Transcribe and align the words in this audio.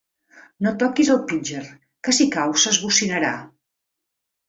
No 0.67 0.73
toquis 0.83 1.11
el 1.17 1.19
pitxer, 1.33 1.63
que 2.09 2.17
si 2.21 2.29
cau 2.39 2.59
s'esbocinarà. 2.65 3.39